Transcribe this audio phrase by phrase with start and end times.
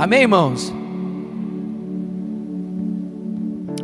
[0.00, 0.72] Amém, irmãos?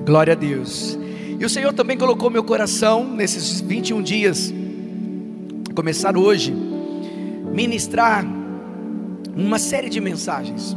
[0.07, 0.99] Glória a Deus.
[1.39, 4.51] E o Senhor também colocou meu coração nesses 21 dias,
[5.75, 6.55] começar hoje,
[7.53, 8.25] ministrar
[9.37, 10.75] uma série de mensagens.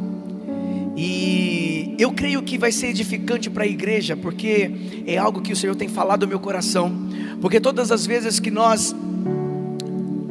[0.97, 4.69] E eu creio que vai ser edificante para a igreja, porque
[5.07, 6.91] é algo que o Senhor tem falado no meu coração.
[7.39, 8.93] Porque todas as vezes que nós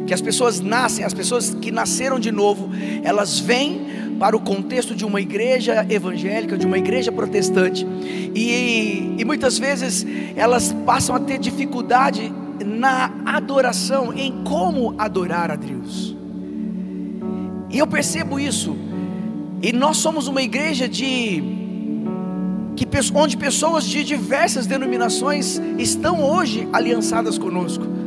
[0.08, 2.70] que as pessoas nascem, as pessoas que nasceram de novo,
[3.04, 7.86] elas vêm para o contexto de uma igreja evangélica, de uma igreja protestante,
[8.34, 12.32] e, e muitas vezes elas passam a ter dificuldade
[12.64, 16.16] na adoração, em como adorar a Deus.
[17.70, 18.74] E eu percebo isso,
[19.62, 21.42] e nós somos uma igreja de
[22.74, 27.97] que, onde pessoas de diversas denominações estão hoje aliançadas conosco.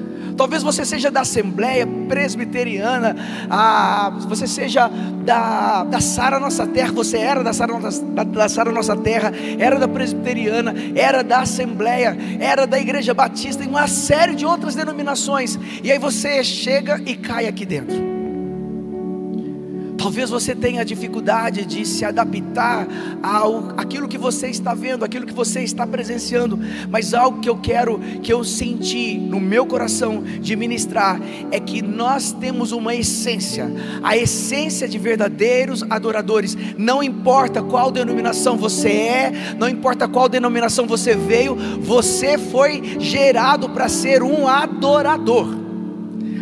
[0.41, 3.15] Talvez você seja da Assembleia Presbiteriana,
[3.47, 4.89] ah, você seja
[5.23, 9.77] da, da Sara Nossa Terra, você era da Sara da, da Sara Nossa Terra, era
[9.77, 15.59] da Presbiteriana, era da Assembleia, era da Igreja Batista, e uma série de outras denominações,
[15.83, 18.10] e aí você chega e cai aqui dentro.
[20.01, 22.87] Talvez você tenha dificuldade de se adaptar
[23.21, 27.57] ao aquilo que você está vendo, aquilo que você está presenciando, mas algo que eu
[27.57, 33.71] quero que eu senti no meu coração de ministrar é que nós temos uma essência,
[34.01, 36.57] a essência de verdadeiros adoradores.
[36.79, 43.69] Não importa qual denominação você é, não importa qual denominação você veio, você foi gerado
[43.69, 45.47] para ser um adorador.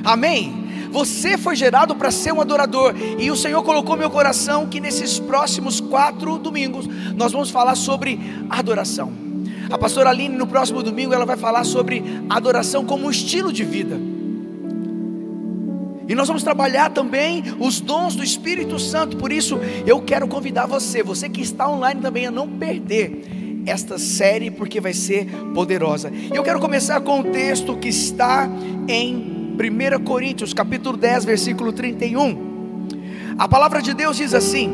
[0.06, 0.59] Amém?
[0.92, 2.94] Você foi gerado para ser um adorador.
[3.18, 8.20] E o Senhor colocou meu coração que nesses próximos quatro domingos nós vamos falar sobre
[8.50, 9.12] adoração.
[9.70, 13.64] A pastora Aline, no próximo domingo, ela vai falar sobre adoração como um estilo de
[13.64, 14.00] vida.
[16.08, 19.16] E nós vamos trabalhar também os dons do Espírito Santo.
[19.16, 24.00] Por isso, eu quero convidar você, você que está online também, a não perder esta
[24.00, 26.12] série, porque vai ser poderosa.
[26.34, 28.50] Eu quero começar com o texto que está
[28.88, 32.88] em 1 Coríntios capítulo 10, versículo 31.
[33.38, 34.72] A palavra de Deus diz assim: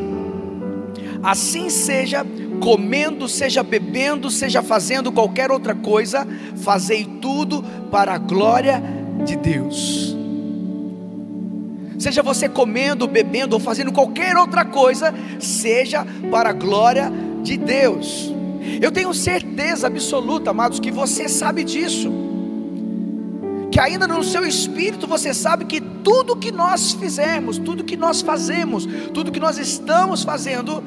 [1.24, 2.24] Assim seja
[2.60, 6.24] comendo, seja bebendo, seja fazendo qualquer outra coisa,
[6.58, 8.80] fazei tudo para a glória
[9.24, 10.16] de Deus.
[11.98, 18.32] Seja você comendo, bebendo ou fazendo qualquer outra coisa, seja para a glória de Deus.
[18.80, 22.35] Eu tenho certeza absoluta, amados, que você sabe disso
[23.76, 28.22] que ainda no seu espírito você sabe que tudo que nós fizemos, tudo que nós
[28.22, 30.82] fazemos, tudo que nós estamos fazendo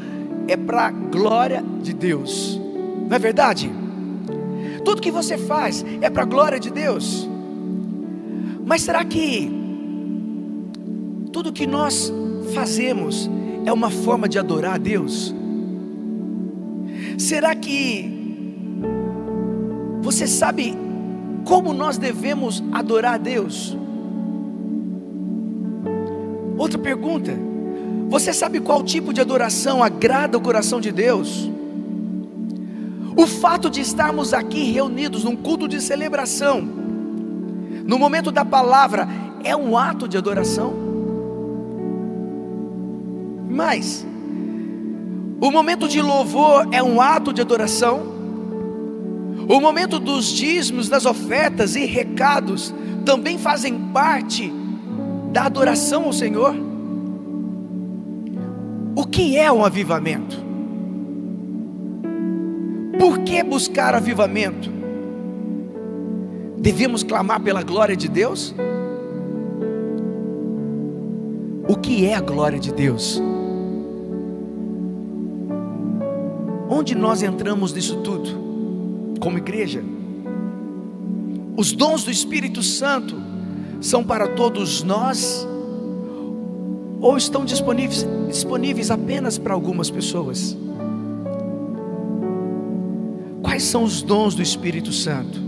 [0.47, 2.59] é para a glória de Deus.
[3.07, 3.71] Não é verdade?
[4.83, 7.29] Tudo que você faz é para a glória de Deus.
[8.65, 9.51] Mas será que
[11.31, 12.11] tudo que nós
[12.55, 13.29] fazemos
[13.65, 15.31] é uma forma de adorar a Deus?
[17.19, 18.11] Será que
[20.01, 20.88] você sabe
[21.45, 23.77] como nós devemos adorar a Deus?
[26.57, 27.31] Outra pergunta:
[28.09, 31.49] você sabe qual tipo de adoração agrada o coração de Deus?
[33.15, 36.61] O fato de estarmos aqui reunidos num culto de celebração,
[37.85, 39.07] no momento da palavra,
[39.43, 40.73] é um ato de adoração.
[43.49, 44.05] Mas,
[45.41, 48.18] o momento de louvor é um ato de adoração.
[49.49, 52.71] O momento dos dízimos, das ofertas e recados
[53.03, 54.53] também fazem parte
[55.33, 56.55] da adoração ao Senhor.
[58.95, 60.37] O que é um avivamento?
[62.99, 64.71] Por que buscar avivamento?
[66.59, 68.53] Devemos clamar pela glória de Deus?
[71.67, 73.19] O que é a glória de Deus?
[76.69, 78.48] Onde nós entramos nisso tudo?
[79.19, 79.83] Como igreja.
[81.57, 83.15] Os dons do Espírito Santo
[83.81, 85.47] são para todos nós
[87.01, 90.57] ou estão disponíveis, disponíveis apenas para algumas pessoas?
[93.41, 95.39] Quais são os dons do Espírito Santo?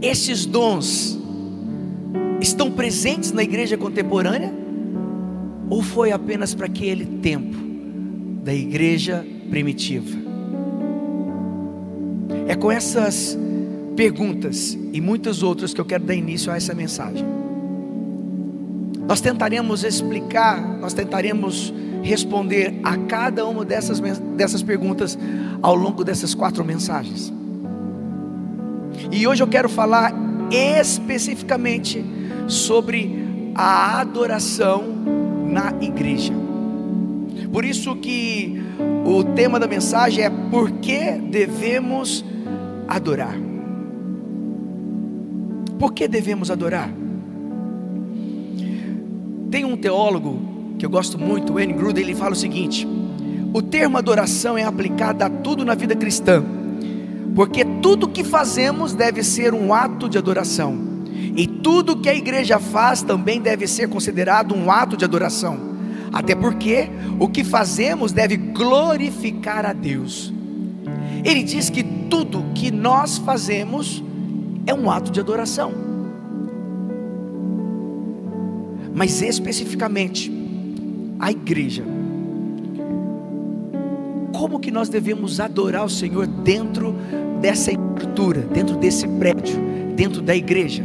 [0.00, 1.18] Esses dons
[2.40, 4.52] estão presentes na igreja contemporânea?
[5.70, 7.56] Ou foi apenas para aquele tempo
[8.42, 10.23] da igreja primitiva?
[12.46, 13.36] É com essas
[13.96, 17.24] perguntas e muitas outras que eu quero dar início a essa mensagem.
[19.06, 24.00] Nós tentaremos explicar, nós tentaremos responder a cada uma dessas,
[24.36, 25.18] dessas perguntas
[25.62, 27.32] ao longo dessas quatro mensagens.
[29.10, 30.12] E hoje eu quero falar
[30.50, 32.04] especificamente
[32.46, 33.24] sobre
[33.54, 34.84] a adoração
[35.48, 36.32] na igreja.
[37.52, 38.60] Por isso que
[39.04, 42.24] o tema da mensagem é por que devemos
[42.88, 43.36] adorar.
[45.78, 46.90] Por que devemos adorar?
[49.50, 52.86] Tem um teólogo que eu gosto muito, Wayne Grudem, ele fala o seguinte:
[53.52, 56.44] o termo adoração é aplicado a tudo na vida cristã,
[57.36, 60.76] porque tudo que fazemos deve ser um ato de adoração,
[61.36, 65.56] e tudo que a igreja faz também deve ser considerado um ato de adoração,
[66.12, 66.90] até porque
[67.20, 70.33] o que fazemos deve glorificar a Deus.
[71.24, 74.04] Ele diz que tudo que nós fazemos
[74.66, 75.72] é um ato de adoração.
[78.94, 80.30] Mas especificamente,
[81.18, 81.82] a igreja.
[84.32, 86.94] Como que nós devemos adorar o Senhor dentro
[87.40, 89.56] dessa estrutura, dentro desse prédio,
[89.96, 90.84] dentro da igreja?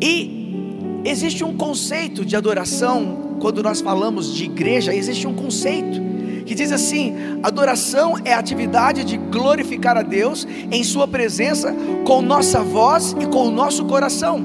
[0.00, 6.11] E existe um conceito de adoração, quando nós falamos de igreja, existe um conceito
[6.52, 12.20] que diz assim: adoração é a atividade de glorificar a Deus em Sua presença com
[12.20, 14.44] nossa voz e com o nosso coração.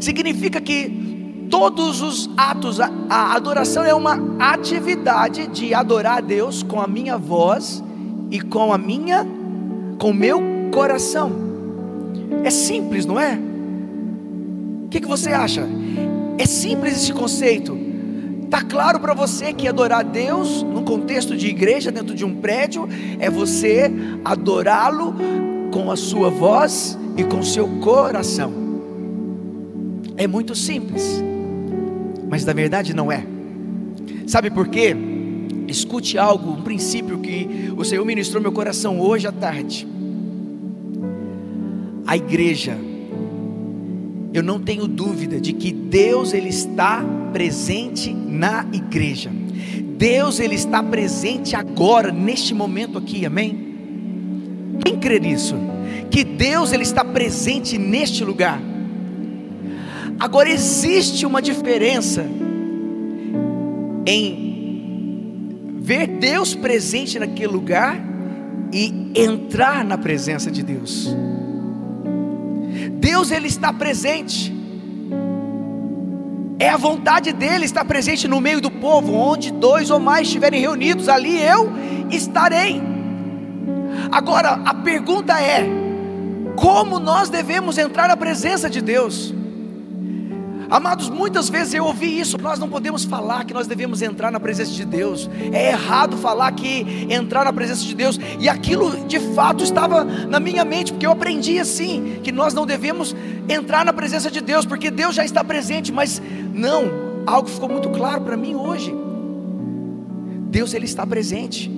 [0.00, 6.64] Significa que todos os atos, a, a adoração é uma atividade de adorar a Deus
[6.64, 7.82] com a minha voz
[8.28, 9.24] e com a minha,
[10.00, 10.42] com o meu
[10.72, 11.30] coração.
[12.42, 13.38] É simples, não é?
[14.84, 15.64] O que, que você acha?
[16.38, 17.85] É simples esse conceito.
[18.46, 22.88] Está claro para você que adorar Deus, num contexto de igreja, dentro de um prédio,
[23.18, 23.90] é você
[24.24, 25.16] adorá-lo
[25.72, 28.52] com a sua voz e com seu coração.
[30.16, 31.20] É muito simples,
[32.28, 33.26] mas na verdade não é.
[34.28, 34.96] Sabe por quê?
[35.66, 39.88] Escute algo, um princípio que o Senhor ministrou meu coração hoje à tarde.
[42.06, 42.78] A igreja,
[44.32, 47.04] eu não tenho dúvida de que Deus ele está
[47.36, 49.30] presente na igreja.
[49.98, 54.78] Deus ele está presente agora neste momento aqui, amém?
[54.82, 55.54] Quem crê nisso?
[56.10, 58.58] Que Deus ele está presente neste lugar.
[60.18, 62.24] Agora existe uma diferença
[64.06, 68.02] em ver Deus presente naquele lugar
[68.72, 71.14] e entrar na presença de Deus.
[72.98, 74.55] Deus ele está presente.
[76.58, 80.60] É a vontade dele estar presente no meio do povo, onde dois ou mais estiverem
[80.60, 81.70] reunidos, ali eu
[82.10, 82.80] estarei.
[84.10, 85.66] Agora, a pergunta é:
[86.56, 89.34] como nós devemos entrar na presença de Deus?
[90.68, 92.38] Amados, muitas vezes eu ouvi isso.
[92.38, 95.30] Nós não podemos falar que nós devemos entrar na presença de Deus.
[95.52, 98.18] É errado falar que entrar na presença de Deus.
[98.40, 102.66] E aquilo de fato estava na minha mente, porque eu aprendi assim: que nós não
[102.66, 103.14] devemos
[103.48, 105.92] entrar na presença de Deus, porque Deus já está presente.
[105.92, 106.20] Mas
[106.52, 106.84] não,
[107.26, 108.94] algo ficou muito claro para mim hoje.
[110.48, 111.70] Deus ele está presente,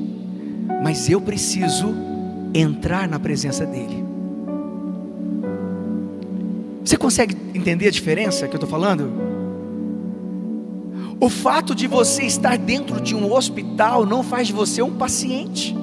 [0.82, 1.94] mas eu preciso
[2.55, 4.07] entrar na presença dele.
[6.88, 9.12] Você consegue entender a diferença que eu estou falando?
[11.20, 15.76] O fato de você estar dentro de um hospital não faz de você um paciente.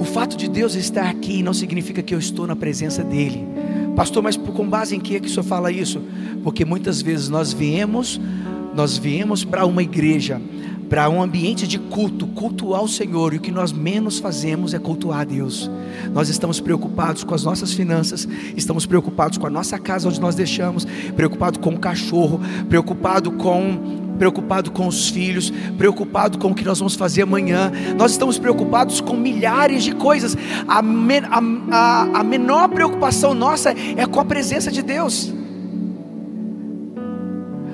[0.00, 3.46] O fato de Deus estar aqui não significa que eu estou na presença dEle.
[3.94, 6.02] Pastor, mas com base em que, é que o senhor fala isso?
[6.42, 8.20] Porque muitas vezes nós viemos,
[8.74, 10.42] nós viemos para uma igreja
[10.92, 14.78] para um ambiente de culto, cultuar o Senhor, e o que nós menos fazemos é
[14.78, 15.70] cultuar a Deus.
[16.12, 20.34] Nós estamos preocupados com as nossas finanças, estamos preocupados com a nossa casa onde nós
[20.34, 26.62] deixamos, preocupado com o cachorro, preocupado com preocupado com os filhos, preocupado com o que
[26.62, 27.72] nós vamos fazer amanhã.
[27.96, 30.36] Nós estamos preocupados com milhares de coisas.
[30.68, 35.32] A, a, a, a menor preocupação nossa é com a presença de Deus.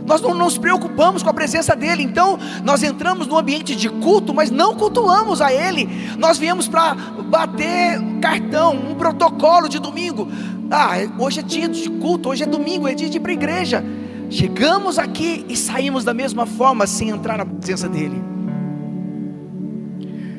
[0.08, 4.32] Nós não nos preocupamos com a presença dEle, então nós entramos no ambiente de culto,
[4.32, 5.86] mas não cultuamos a Ele.
[6.16, 10.26] Nós viemos para bater cartão, um protocolo de domingo.
[10.70, 13.34] Ah, hoje é dia de culto, hoje é domingo, é dia de ir para a
[13.34, 13.84] igreja.
[14.30, 18.22] Chegamos aqui e saímos da mesma forma, sem entrar na presença dEle.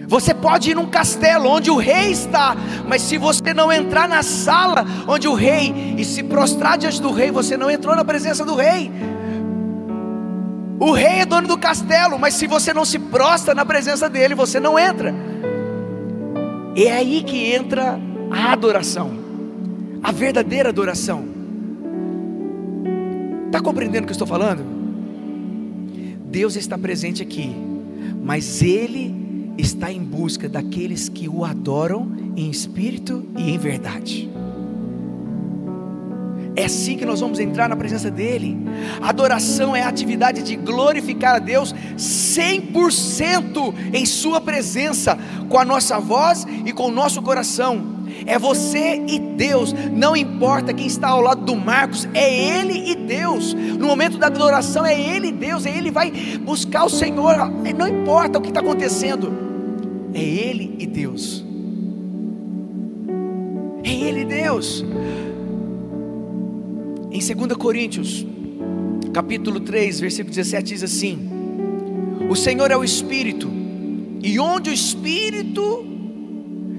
[0.07, 2.57] Você pode ir num castelo onde o rei está,
[2.87, 7.11] mas se você não entrar na sala onde o rei e se prostrar diante do
[7.11, 8.91] rei, você não entrou na presença do rei.
[10.79, 14.33] O rei é dono do castelo, mas se você não se prostra na presença dele,
[14.33, 15.13] você não entra.
[16.75, 17.99] É aí que entra
[18.31, 19.11] a adoração,
[20.01, 21.25] a verdadeira adoração.
[23.47, 24.63] Está compreendendo o que eu estou falando?
[26.25, 27.53] Deus está presente aqui,
[28.23, 34.29] mas Ele está em busca daqueles que o adoram em espírito e em verdade.
[36.55, 38.57] É assim que nós vamos entrar na presença dEle.
[39.01, 45.99] Adoração é a atividade de glorificar a Deus 100% em Sua presença, com a nossa
[45.99, 47.99] voz e com o nosso coração.
[48.25, 52.95] É você e Deus, não importa quem está ao lado do Marcos, é Ele e
[52.95, 53.53] Deus.
[53.53, 57.35] No momento da adoração, é Ele e Deus, é Ele vai buscar o Senhor,
[57.77, 59.31] não importa o que está acontecendo,
[60.13, 61.45] é Ele e Deus.
[63.83, 64.83] É Ele e Deus.
[67.11, 68.23] Em 2 Coríntios,
[69.11, 71.27] capítulo 3, versículo 17, diz assim:
[72.29, 73.49] O Senhor é o Espírito,
[74.21, 75.87] e onde o Espírito,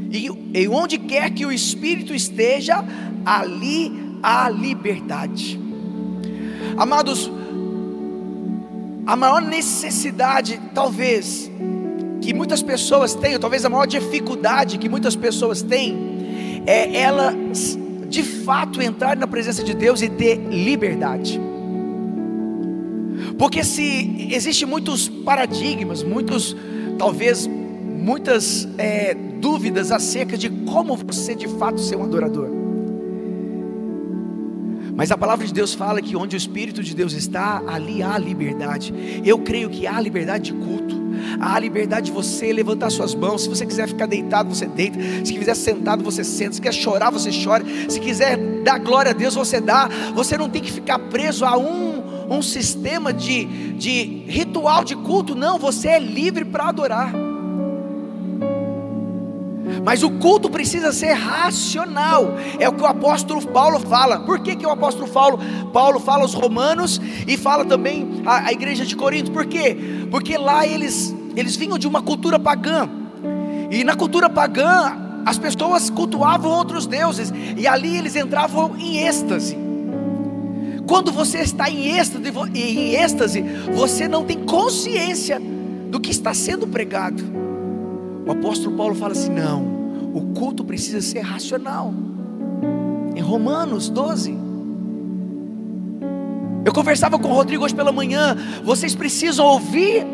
[0.09, 2.85] e, e onde quer que o Espírito esteja,
[3.27, 5.59] ali há liberdade.
[6.77, 7.29] Amados,
[9.07, 11.51] a maior necessidade, talvez,
[12.21, 17.77] que muitas pessoas têm, talvez a maior dificuldade que muitas pessoas têm, é elas
[18.11, 21.41] de fato entrar na presença de Deus e ter liberdade.
[23.39, 26.57] Porque se existe muitos paradigmas, muitos,
[26.99, 32.60] talvez muitas é, dúvidas acerca de como você de fato ser um adorador.
[34.95, 38.19] Mas a palavra de Deus fala que onde o Espírito de Deus está, ali há
[38.19, 38.93] liberdade.
[39.25, 41.01] Eu creio que há liberdade de culto.
[41.41, 43.43] Há liberdade de você levantar suas mãos.
[43.43, 44.99] Se você quiser ficar deitado, você deita.
[45.25, 46.53] Se quiser sentado, você senta.
[46.53, 47.65] Se quiser chorar, você chora.
[47.89, 49.89] Se quiser dar glória a Deus, você dá.
[50.15, 53.45] Você não tem que ficar preso a um, um sistema de,
[53.75, 55.35] de ritual de culto.
[55.35, 57.30] Não, você é livre para adorar.
[59.85, 62.35] Mas o culto precisa ser racional.
[62.59, 64.21] É o que o apóstolo Paulo fala.
[64.21, 65.39] Por que, que o apóstolo Paulo,
[65.73, 69.31] Paulo fala aos romanos e fala também à, à igreja de Corinto?
[69.31, 69.77] Por quê?
[70.11, 72.89] Porque lá eles, eles vinham de uma cultura pagã.
[73.71, 77.33] E na cultura pagã, as pessoas cultuavam outros deuses.
[77.57, 79.57] E ali eles entravam em êxtase.
[80.87, 85.41] Quando você está em êxtase, em êxtase, você não tem consciência
[85.89, 87.50] do que está sendo pregado.
[88.31, 89.65] O apóstolo Paulo fala assim: não,
[90.15, 91.93] o culto precisa ser racional.
[93.17, 94.39] Em Romanos 12.
[96.65, 98.37] Eu conversava com o Rodrigo hoje pela manhã.
[98.63, 100.07] Vocês precisam ouvir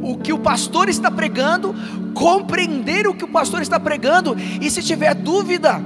[0.00, 1.74] o que o pastor está pregando,
[2.14, 5.78] compreender o que o pastor está pregando, e se tiver dúvida,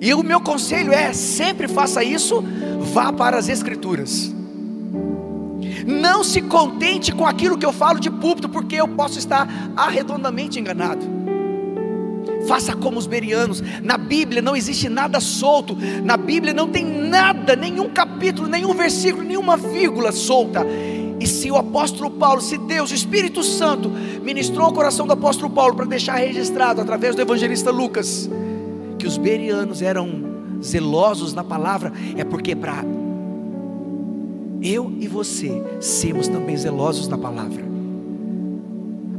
[0.00, 2.40] e o meu conselho é: sempre faça isso,
[2.94, 4.32] vá para as Escrituras.
[5.86, 10.58] Não se contente com aquilo que eu falo de púlpito, porque eu posso estar arredondamente
[10.58, 11.20] enganado.
[12.46, 13.62] Faça como os berianos.
[13.82, 15.76] Na Bíblia não existe nada solto.
[16.02, 20.64] Na Bíblia não tem nada, nenhum capítulo, nenhum versículo, nenhuma vírgula solta.
[21.20, 25.50] E se o apóstolo Paulo, se Deus, o Espírito Santo, ministrou o coração do apóstolo
[25.50, 28.28] Paulo para deixar registrado através do evangelista Lucas,
[28.98, 30.08] que os berianos eram
[30.62, 32.82] zelosos na palavra, é porque para
[34.62, 37.64] eu e você sermos também zelosos na palavra.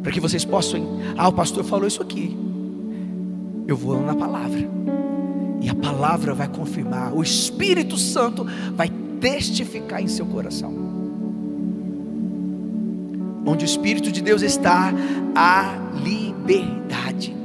[0.01, 2.35] Para que vocês possam, ah, o pastor falou isso aqui.
[3.67, 4.69] Eu vou na palavra.
[5.61, 10.73] E a palavra vai confirmar, o Espírito Santo vai testificar em seu coração.
[13.45, 14.91] Onde o Espírito de Deus está,
[15.35, 17.41] há liberdade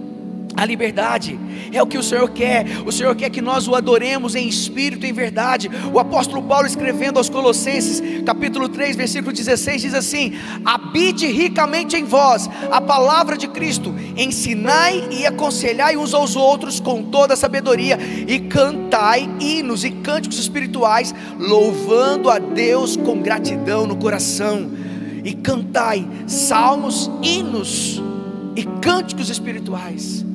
[0.56, 1.38] a liberdade,
[1.73, 2.66] é o que o Senhor quer.
[2.85, 5.70] O Senhor quer que nós o adoremos em espírito e em verdade.
[5.92, 12.04] O apóstolo Paulo, escrevendo aos Colossenses, capítulo 3, versículo 16, diz assim: Habite ricamente em
[12.04, 17.99] vós a palavra de Cristo, ensinai e aconselhai uns aos outros com toda a sabedoria,
[18.26, 24.70] e cantai hinos e cânticos espirituais, louvando a Deus com gratidão no coração.
[25.25, 28.00] E cantai salmos, hinos
[28.54, 30.25] e cânticos espirituais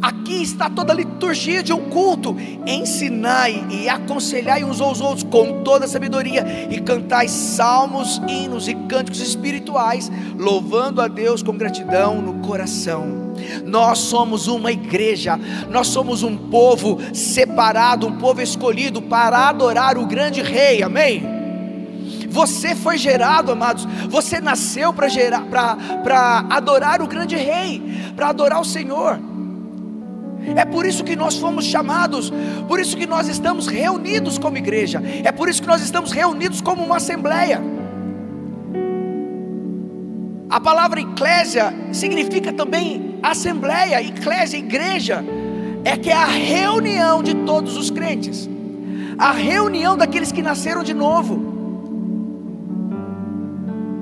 [0.00, 2.36] Aqui está toda a liturgia de um culto.
[2.66, 8.74] Ensinai e aconselhai uns aos outros com toda a sabedoria e cantai salmos, hinos e
[8.74, 13.34] cânticos espirituais, louvando a Deus com gratidão no coração.
[13.64, 15.38] Nós somos uma igreja,
[15.70, 20.82] nós somos um povo separado, um povo escolhido para adorar o grande rei.
[20.82, 21.38] Amém.
[22.28, 23.86] Você foi gerado, amados.
[24.08, 27.82] Você nasceu para adorar o grande Rei,
[28.14, 29.18] para adorar o Senhor.
[30.56, 32.32] É por isso que nós fomos chamados,
[32.66, 36.60] por isso que nós estamos reunidos como igreja, é por isso que nós estamos reunidos
[36.60, 37.60] como uma assembleia.
[40.50, 45.24] A palavra eclésia significa também assembleia, eclésia, igreja,
[45.84, 48.48] é que é a reunião de todos os crentes,
[49.18, 51.57] a reunião daqueles que nasceram de novo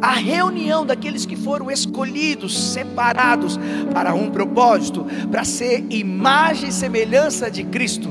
[0.07, 3.59] a reunião daqueles que foram escolhidos, separados
[3.93, 8.09] para um propósito, para ser imagem e semelhança de Cristo.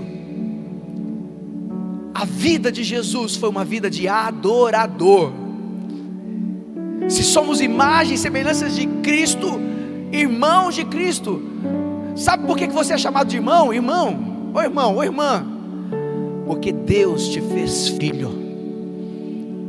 [2.13, 5.31] a vida de Jesus foi uma vida de adorador.
[7.07, 9.59] Se somos imagens e semelhanças de Cristo,
[10.11, 11.41] irmãos de Cristo,
[12.15, 13.73] sabe por que você é chamado de irmão?
[13.73, 15.45] Irmão, ô irmão, ô irmã,
[16.45, 18.31] porque Deus te fez filho.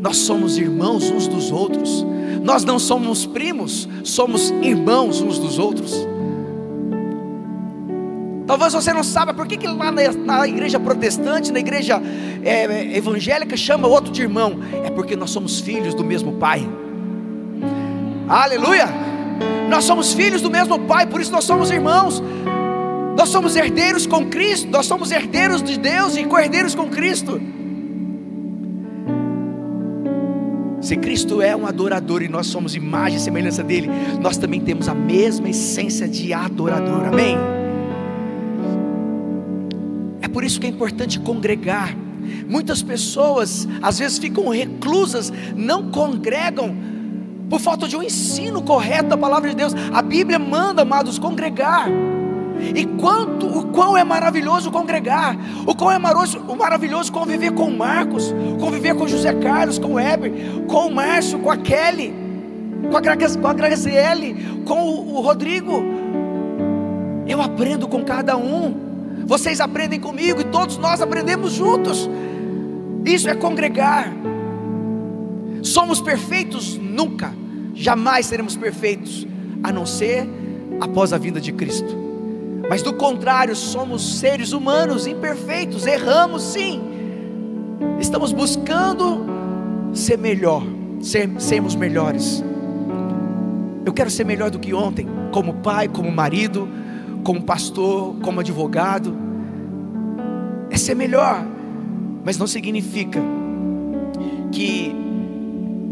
[0.00, 2.15] Nós somos irmãos uns dos outros.
[2.46, 6.06] Nós não somos primos, somos irmãos uns dos outros.
[8.46, 12.00] Talvez você não saiba por que, que lá na, na igreja protestante, na igreja
[12.44, 14.60] é, evangélica, chama outro de irmão.
[14.84, 16.64] É porque nós somos filhos do mesmo Pai.
[18.28, 18.86] Aleluia!
[19.68, 22.22] Nós somos filhos do mesmo Pai, por isso nós somos irmãos.
[23.18, 27.40] Nós somos herdeiros com Cristo, nós somos herdeiros de Deus e co-herdeiros com Cristo.
[30.86, 33.90] Se Cristo é um adorador e nós somos imagem e semelhança dele,
[34.20, 37.06] nós também temos a mesma essência de adorador.
[37.06, 37.36] Amém?
[40.22, 41.92] É por isso que é importante congregar.
[42.48, 46.72] Muitas pessoas às vezes ficam reclusas, não congregam
[47.50, 49.74] por falta de um ensino correto da palavra de Deus.
[49.92, 51.88] A Bíblia manda, amados, congregar.
[52.74, 55.36] E quanto, o quão é maravilhoso congregar,
[55.66, 60.00] o quão é maravilhoso, maravilhoso conviver com o Marcos, conviver com José Carlos, com o
[60.00, 60.32] Heber,
[60.66, 62.14] com o Márcio, com a Kelly,
[62.90, 63.54] com a, com a
[64.64, 65.82] com o, o Rodrigo.
[67.26, 68.86] Eu aprendo com cada um.
[69.26, 72.08] Vocês aprendem comigo e todos nós aprendemos juntos.
[73.04, 74.12] Isso é congregar.
[75.62, 76.76] Somos perfeitos?
[76.76, 77.34] Nunca,
[77.74, 79.26] jamais seremos perfeitos,
[79.62, 80.28] a não ser
[80.80, 82.05] após a vinda de Cristo.
[82.68, 86.80] Mas do contrário, somos seres humanos imperfeitos, erramos sim.
[88.00, 89.24] Estamos buscando
[89.92, 90.62] ser melhor,
[91.00, 92.44] ser, sermos melhores.
[93.84, 96.68] Eu quero ser melhor do que ontem, como pai, como marido,
[97.22, 99.16] como pastor, como advogado.
[100.68, 101.46] É ser melhor,
[102.24, 103.20] mas não significa
[104.50, 104.94] que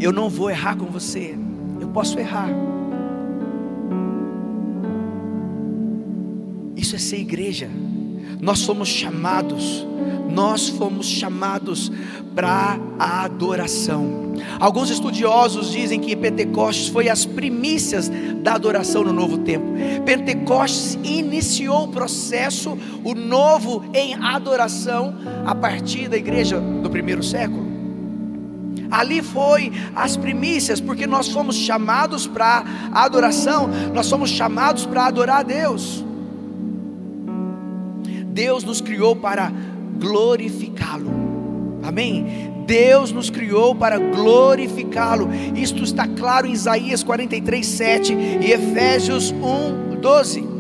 [0.01, 1.37] eu não vou errar com você,
[1.81, 2.49] eu posso errar.
[6.95, 7.69] Isso é ser igreja.
[8.41, 9.85] Nós somos chamados,
[10.31, 11.91] nós fomos chamados
[12.37, 14.35] para a adoração.
[14.61, 18.09] Alguns estudiosos dizem que Pentecostes foi as primícias
[18.43, 19.67] da adoração no novo tempo.
[20.05, 27.65] Pentecostes iniciou o processo, o novo em adoração, a partir da igreja do primeiro século.
[28.89, 35.41] Ali foi as primícias, porque nós fomos chamados para adoração, nós somos chamados para adorar
[35.41, 36.05] a Deus.
[38.35, 39.51] Deus nos criou para
[39.99, 41.09] glorificá-lo.
[41.85, 42.53] Amém?
[42.67, 45.29] Deus nos criou para glorificá-lo.
[45.55, 50.54] Isto está claro em Isaías 43, 7 e Efésios 1, 12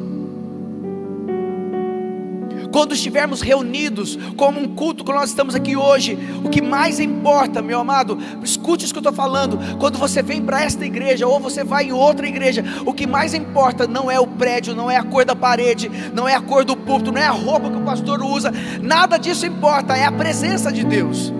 [2.75, 7.63] quando estivermos reunidos, como um culto que nós estamos aqui hoje, o que mais importa,
[7.63, 9.57] meu amado, escute isso que eu estou falando.
[9.79, 13.33] Quando você vem para esta igreja ou você vai em outra igreja, o que mais
[13.33, 16.65] importa não é o prédio, não é a cor da parede, não é a cor
[16.65, 20.11] do púlpito, não é a roupa que o pastor usa, nada disso importa, é a
[20.11, 21.33] presença de Deus.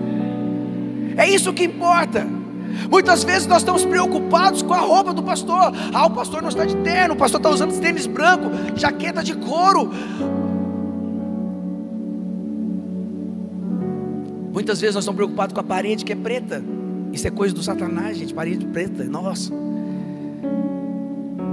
[1.17, 2.25] É isso que importa.
[2.89, 5.73] Muitas vezes nós estamos preocupados com a roupa do pastor.
[5.93, 9.35] Ah, o pastor não está de terno, o pastor está usando tênis branco, jaqueta de
[9.35, 9.91] couro.
[14.55, 16.63] Muitas vezes nós estamos preocupados com a parede que é preta.
[17.11, 18.33] Isso é coisa do Satanás, gente.
[18.33, 19.53] Parede preta, nossa.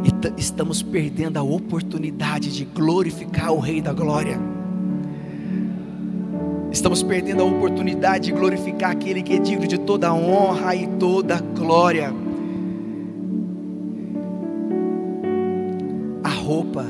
[0.04, 4.38] E estamos perdendo a oportunidade de glorificar o Rei da Glória.
[6.70, 11.40] Estamos perdendo a oportunidade de glorificar aquele que é digno de toda honra e toda
[11.40, 12.14] glória.
[16.22, 16.86] A roupa,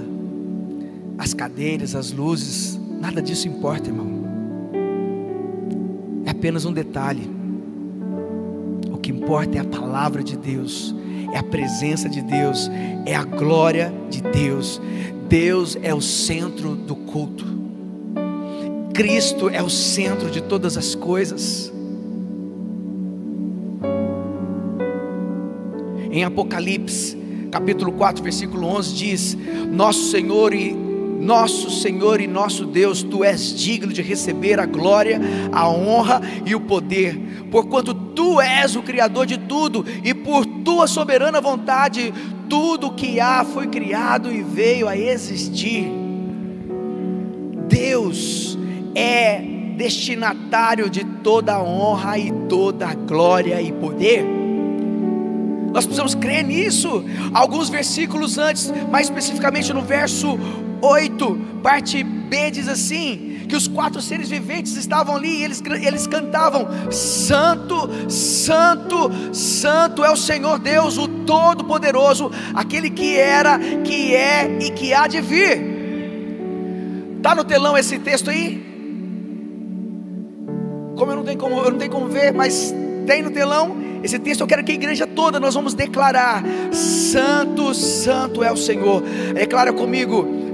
[1.17, 4.22] as cadeiras, as luzes, nada disso importa, irmão
[6.43, 7.31] apenas um detalhe.
[8.93, 10.93] O que importa é a palavra de Deus,
[11.33, 12.69] é a presença de Deus,
[13.07, 14.83] é a glória de Deus.
[15.29, 17.47] Deus é o centro do culto.
[18.93, 21.73] Cristo é o centro de todas as coisas.
[26.11, 27.17] Em Apocalipse,
[27.53, 29.39] capítulo 4, versículo 11 diz:
[29.71, 30.73] Nosso Senhor e
[31.23, 35.21] nosso Senhor e nosso Deus, tu és digno de receber a glória,
[35.53, 37.17] a honra e o poder,
[37.49, 42.13] porquanto tu és o Criador de tudo, e por tua soberana vontade,
[42.49, 45.89] tudo que há foi criado e veio a existir.
[47.69, 48.59] Deus
[48.95, 49.41] é
[49.77, 54.25] destinatário de toda a honra e toda a glória e poder.
[55.73, 57.03] Nós precisamos crer nisso.
[57.33, 60.39] Alguns versículos antes, mais especificamente no verso
[60.83, 66.07] 8, parte B diz assim: que os quatro seres viventes estavam ali e eles, eles
[66.07, 74.59] cantavam: Santo, Santo, Santo é o Senhor Deus, o Todo-Poderoso, aquele que era, que é
[74.59, 75.73] e que há de vir.
[77.19, 78.73] Está no telão esse texto aí?
[80.97, 82.75] Como eu não tenho como, eu não tenho como ver, mas
[83.07, 83.77] tem no telão.
[84.03, 86.43] Esse texto eu quero que a igreja toda nós vamos declarar:
[86.73, 89.03] Santo, Santo é o Senhor.
[89.35, 90.52] Declara comigo: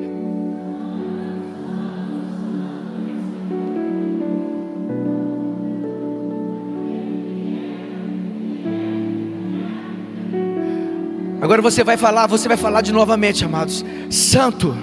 [11.49, 13.83] Agora você vai falar, você vai falar de novamente, amados.
[14.11, 14.77] Santo,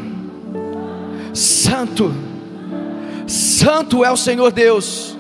[1.32, 2.12] Santo,
[3.28, 5.16] Santo é o Senhor Deus,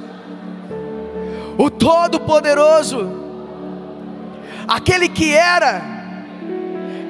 [1.55, 3.07] o Todo-Poderoso,
[4.67, 5.83] aquele que era,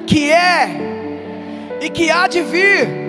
[0.06, 3.05] que é e que há de vir.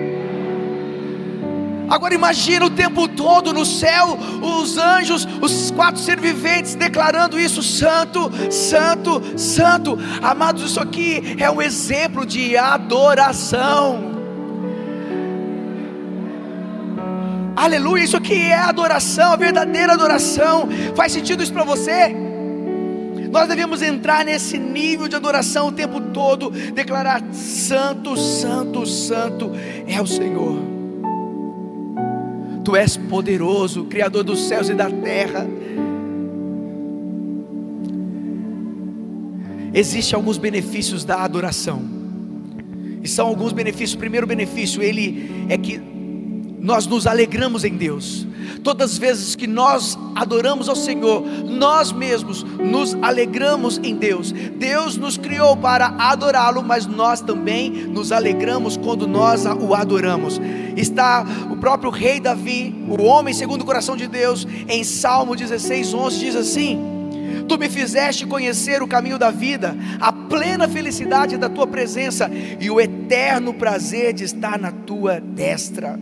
[1.88, 7.62] Agora imagina o tempo todo no céu, os anjos, os quatro seres viventes declarando isso:
[7.62, 9.98] Santo, Santo, Santo.
[10.22, 14.16] Amados, isso aqui é um exemplo de adoração.
[17.56, 20.68] Aleluia, isso aqui é adoração, a verdadeira adoração.
[20.94, 22.14] Faz sentido isso para você?
[23.30, 29.52] Nós devemos entrar nesse nível de adoração o tempo todo, declarar: Santo, Santo, Santo
[29.86, 30.77] é o Senhor.
[32.68, 35.48] Tu és poderoso, Criador dos céus e da terra.
[39.72, 41.80] Existem alguns benefícios da adoração.
[43.02, 43.94] E são alguns benefícios.
[43.94, 45.80] O primeiro benefício, ele é que
[46.60, 48.26] nós nos alegramos em Deus.
[48.62, 54.30] Todas as vezes que nós adoramos ao Senhor, nós mesmos nos alegramos em Deus.
[54.30, 60.38] Deus nos criou para adorá-lo, mas nós também nos alegramos quando nós o adoramos.
[60.78, 65.92] Está o próprio rei Davi, o homem segundo o coração de Deus, em Salmo 16,
[65.92, 66.80] 11, diz assim:
[67.48, 72.70] Tu me fizeste conhecer o caminho da vida, a plena felicidade da tua presença e
[72.70, 75.98] o eterno prazer de estar na tua destra.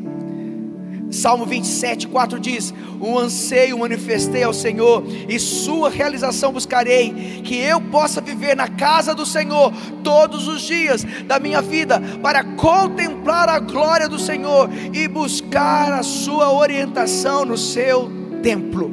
[1.11, 7.81] Salmo 27, 4 diz: O anseio manifestei ao Senhor, e sua realização buscarei, que eu
[7.81, 13.59] possa viver na casa do Senhor todos os dias da minha vida, para contemplar a
[13.59, 18.11] glória do Senhor e buscar a sua orientação no seu
[18.43, 18.91] templo.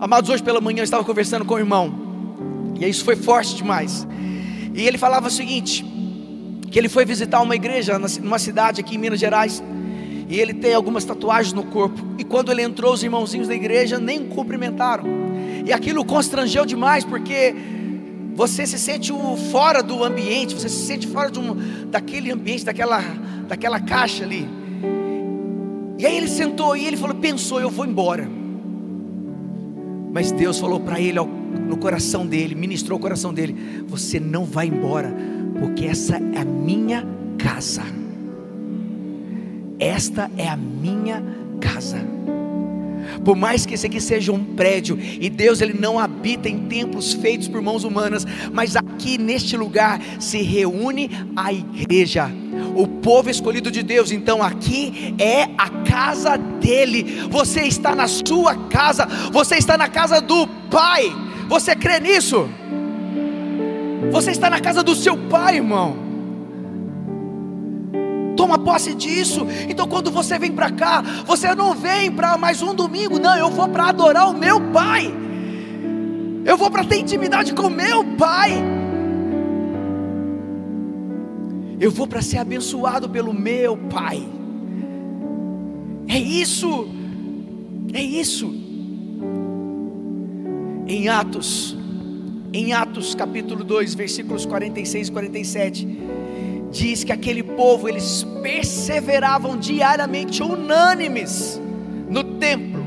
[0.00, 1.92] Amados, hoje pela manhã eu estava conversando com o irmão,
[2.80, 4.06] e isso foi forte demais.
[4.74, 5.84] E ele falava o seguinte:
[6.70, 9.62] que ele foi visitar uma igreja numa cidade aqui em Minas Gerais.
[10.28, 12.04] E ele tem algumas tatuagens no corpo.
[12.18, 15.04] E quando ele entrou, os irmãozinhos da igreja nem o cumprimentaram.
[15.64, 17.54] E aquilo constrangeu demais, porque
[18.34, 19.12] você se sente
[19.50, 21.56] fora do ambiente, você se sente fora de um,
[21.90, 23.00] daquele ambiente, daquela,
[23.48, 24.46] daquela caixa ali.
[25.98, 28.28] E aí ele sentou e ele falou, pensou, eu vou embora.
[30.12, 34.66] Mas Deus falou para ele no coração dele, ministrou o coração dele: Você não vai
[34.66, 35.14] embora,
[35.58, 37.06] porque essa é a minha
[37.38, 37.82] casa.
[39.78, 41.22] Esta é a minha
[41.60, 42.18] casa.
[43.24, 47.14] Por mais que esse aqui seja um prédio e Deus ele não habita em templos
[47.14, 52.30] feitos por mãos humanas, mas aqui neste lugar se reúne a igreja,
[52.74, 54.12] o povo escolhido de Deus.
[54.12, 57.26] Então aqui é a casa dele.
[57.30, 61.04] Você está na sua casa, você está na casa do Pai.
[61.48, 62.48] Você crê nisso?
[64.10, 65.96] Você está na casa do seu pai, irmão.
[68.36, 69.46] Toma posse disso.
[69.68, 73.36] Então, quando você vem para cá, você não vem para mais um domingo, não.
[73.36, 75.12] Eu vou para adorar o meu pai.
[76.44, 78.52] Eu vou para ter intimidade com o meu pai.
[81.80, 84.26] Eu vou para ser abençoado pelo meu pai.
[86.08, 86.88] É isso.
[87.92, 88.46] É isso.
[90.86, 91.77] Em Atos
[92.52, 95.98] em Atos capítulo 2, versículos 46 e 47,
[96.70, 101.60] diz que aquele povo, eles perseveravam diariamente, unânimes,
[102.08, 102.86] no templo,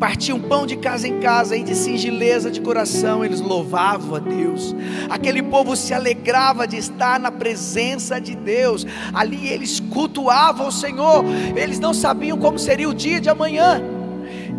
[0.00, 4.74] partiam pão de casa em casa e de singeleza de coração eles louvavam a Deus.
[5.10, 8.86] Aquele povo se alegrava de estar na presença de Deus.
[9.12, 11.22] Ali eles cultuavam o Senhor.
[11.54, 13.99] Eles não sabiam como seria o dia de amanhã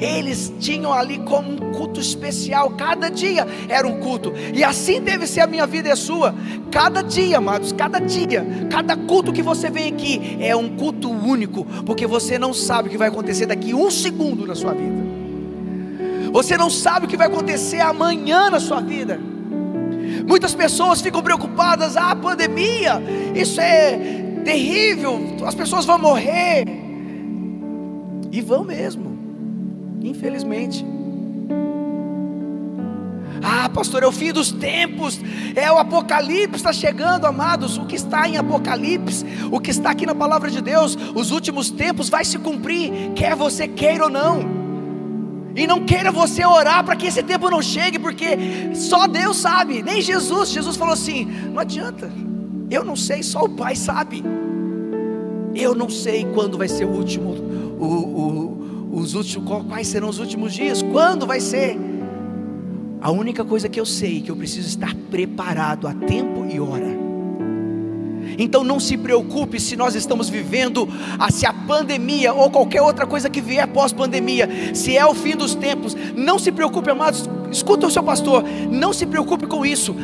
[0.01, 5.27] eles tinham ali como um culto especial, cada dia era um culto, e assim deve
[5.27, 6.33] ser a minha vida e a sua,
[6.71, 11.65] cada dia, amados, cada dia, cada culto que você vem aqui é um culto único,
[11.85, 15.01] porque você não sabe o que vai acontecer daqui um segundo na sua vida,
[16.33, 19.19] você não sabe o que vai acontecer amanhã na sua vida.
[20.27, 23.01] Muitas pessoas ficam preocupadas, ah, pandemia,
[23.35, 23.99] isso é
[24.43, 26.65] terrível, as pessoas vão morrer.
[28.31, 29.11] E vão mesmo,
[30.01, 30.85] infelizmente.
[33.43, 35.19] Ah, pastor, é o fim dos tempos,
[35.55, 37.77] é o Apocalipse está chegando, amados.
[37.77, 41.71] O que está em Apocalipse, o que está aqui na palavra de Deus, os últimos
[41.71, 44.61] tempos vai se cumprir, quer você queira ou não.
[45.55, 48.37] E não queira você orar para que esse tempo não chegue, porque
[48.73, 50.49] só Deus sabe, nem Jesus.
[50.49, 52.11] Jesus falou assim: não adianta,
[52.69, 54.23] eu não sei, só o Pai sabe.
[55.53, 57.31] Eu não sei quando vai ser o último,
[57.77, 58.60] o, o,
[58.91, 61.77] os últimos, quais serão os últimos dias, quando vai ser.
[63.01, 66.59] A única coisa que eu sei é que eu preciso estar preparado a tempo e
[66.59, 66.99] hora.
[68.37, 70.87] Então não se preocupe se nós estamos vivendo,
[71.31, 75.55] se a pandemia ou qualquer outra coisa que vier pós-pandemia, se é o fim dos
[75.55, 77.29] tempos, não se preocupe, amados.
[77.51, 79.95] Escuta o seu pastor, não se preocupe com isso.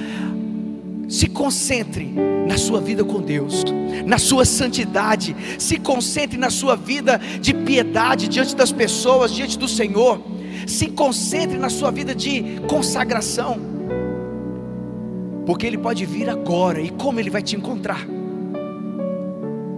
[1.08, 2.14] Se concentre
[2.46, 3.64] na sua vida com Deus,
[4.06, 9.68] na sua santidade, se concentre na sua vida de piedade diante das pessoas, diante do
[9.68, 10.20] Senhor.
[10.66, 13.58] Se concentre na sua vida de consagração,
[15.46, 18.06] porque Ele pode vir agora e como Ele vai te encontrar.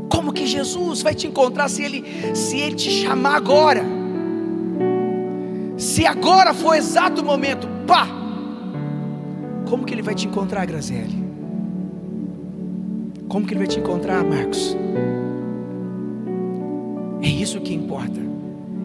[0.10, 3.84] Como que Jesus vai te encontrar se Ele, se ele te chamar agora?
[5.78, 8.19] Se agora for o exato momento, pá!
[9.70, 11.24] Como que Ele vai te encontrar, Graziele?
[13.28, 14.76] Como que Ele vai te encontrar, Marcos?
[17.22, 18.20] É isso que importa.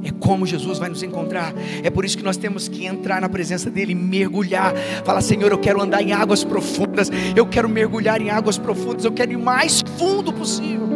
[0.05, 1.55] É como Jesus vai nos encontrar.
[1.83, 4.75] É por isso que nós temos que entrar na presença dEle, mergulhar.
[5.03, 7.11] Falar, Senhor, eu quero andar em águas profundas.
[7.35, 9.07] Eu quero mergulhar em águas profundas.
[9.07, 10.87] Eu quero ir mais fundo possível.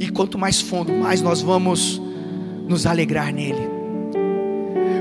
[0.00, 2.00] E quanto mais fundo, mais nós vamos
[2.66, 3.68] nos alegrar nele.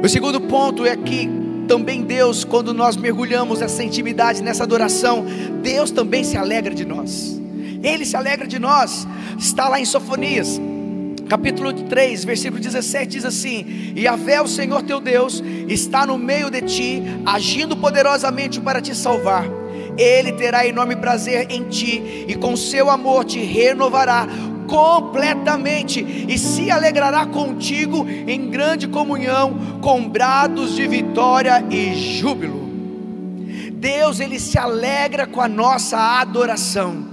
[0.04, 1.43] O segundo ponto é que
[1.74, 5.26] também Deus, quando nós mergulhamos nessa intimidade, nessa adoração,
[5.64, 7.42] Deus também se alegra de nós.
[7.82, 9.08] Ele se alegra de nós.
[9.40, 10.62] Está lá em Sofonias
[11.28, 16.52] capítulo 3, versículo 17 diz assim: E fé, o Senhor teu Deus, está no meio
[16.52, 19.44] de ti, agindo poderosamente para te salvar.
[19.98, 24.28] Ele terá enorme prazer em ti, e com seu amor te renovará
[24.74, 32.64] completamente, e se alegrará contigo em grande comunhão, com brados de vitória e júbilo.
[33.74, 37.06] Deus, Ele se alegra com a nossa adoração.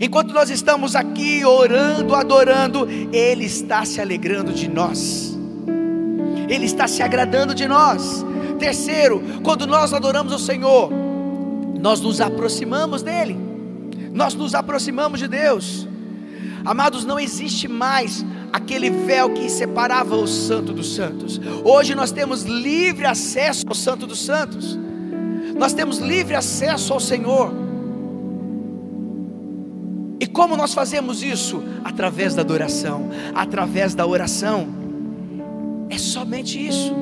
[0.00, 5.36] Enquanto nós estamos aqui orando, adorando, Ele está se alegrando de nós,
[6.48, 8.24] Ele está se agradando de nós.
[8.60, 10.92] Terceiro, quando nós adoramos o Senhor,
[11.80, 13.36] nós nos aproximamos dEle,
[14.12, 15.85] nós nos aproximamos de Deus.
[16.66, 21.40] Amados, não existe mais aquele véu que separava o Santo dos Santos.
[21.64, 24.76] Hoje nós temos livre acesso ao Santo dos Santos.
[25.56, 27.52] Nós temos livre acesso ao Senhor.
[30.18, 31.62] E como nós fazemos isso?
[31.84, 34.66] Através da adoração, através da oração.
[35.88, 36.92] É somente isso.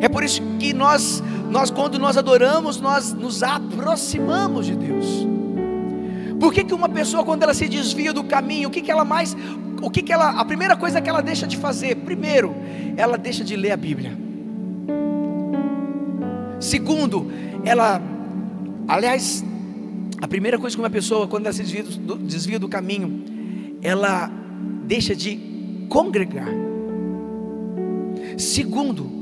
[0.00, 5.37] É por isso que nós, nós quando nós adoramos, nós nos aproximamos de Deus.
[6.38, 9.04] Por que, que uma pessoa quando ela se desvia do caminho, o que, que ela
[9.04, 9.36] mais,
[9.82, 11.96] o que, que ela, a primeira coisa que ela deixa de fazer?
[11.96, 12.54] Primeiro,
[12.96, 14.16] ela deixa de ler a Bíblia.
[16.60, 17.30] Segundo,
[17.64, 18.00] ela,
[18.86, 19.44] aliás,
[20.20, 23.24] a primeira coisa que uma pessoa, quando ela se desvia do, desvia do caminho,
[23.82, 24.30] ela
[24.84, 25.38] deixa de
[25.88, 26.48] congregar.
[28.36, 29.17] Segundo,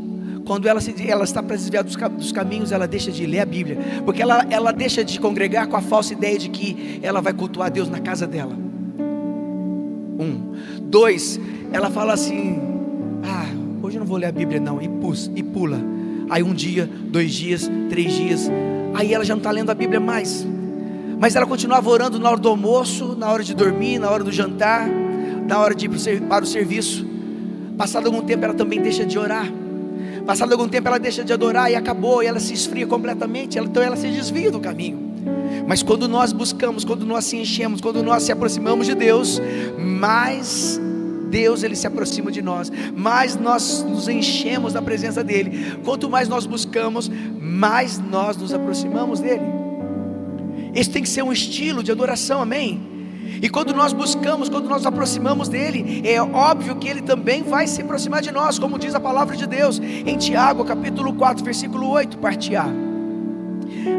[0.46, 3.44] quando ela, se, ela está para desviar dos, dos, caminhos, ela deixa de ler a
[3.44, 7.32] Bíblia, porque ela, ela deixa de congregar com a falsa ideia de que ela vai
[7.32, 8.56] cultuar Deus na casa dela.
[10.18, 11.38] Um, dois,
[11.72, 12.60] ela fala assim:
[13.24, 13.46] Ah,
[13.82, 15.80] hoje eu não vou ler a Bíblia, não, e, pus, e pula.
[16.30, 18.50] Aí um dia, dois dias, três dias,
[18.94, 20.46] aí ela já não está lendo a Bíblia mais.
[21.18, 24.30] Mas ela continuava orando na hora do almoço, na hora de dormir, na hora do
[24.30, 27.04] jantar, na hora de ir para o serviço.
[27.76, 29.50] Passado algum tempo, ela também deixa de orar.
[30.26, 33.58] Passado algum tempo, ela deixa de adorar e acabou, e ela se esfria completamente.
[33.58, 34.98] Então ela se desvia do caminho.
[35.66, 39.40] Mas quando nós buscamos, quando nós se enchemos, quando nós se aproximamos de Deus,
[39.78, 40.80] mais
[41.30, 45.76] Deus ele se aproxima de nós, mais nós nos enchemos da presença dele.
[45.84, 47.08] Quanto mais nós buscamos,
[47.40, 49.44] mais nós nos aproximamos dele.
[50.74, 52.95] Esse tem que ser um estilo de adoração, amém?
[53.40, 57.66] E quando nós buscamos, quando nós nos aproximamos dele, é óbvio que ele também vai
[57.66, 61.88] se aproximar de nós, como diz a palavra de Deus em Tiago, capítulo 4, versículo
[61.88, 62.66] 8, parte A.